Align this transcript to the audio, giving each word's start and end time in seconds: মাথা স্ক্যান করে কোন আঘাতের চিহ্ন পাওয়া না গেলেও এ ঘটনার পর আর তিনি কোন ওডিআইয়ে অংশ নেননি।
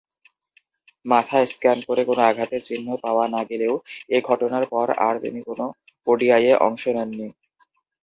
মাথা 1.05 1.39
স্ক্যান 1.51 1.79
করে 1.87 2.01
কোন 2.05 2.19
আঘাতের 2.29 2.61
চিহ্ন 2.67 2.87
পাওয়া 3.03 3.25
না 3.33 3.41
গেলেও 3.49 3.73
এ 4.09 4.27
ঘটনার 4.29 4.65
পর 4.73 4.87
আর 5.07 5.15
তিনি 5.23 5.39
কোন 5.47 5.59
ওডিআইয়ে 6.07 6.53
অংশ 6.67 6.83
নেননি। 6.95 7.27